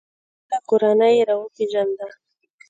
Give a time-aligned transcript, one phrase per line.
[0.41, 2.07] خپله کورنۍ یې را وپیژنده.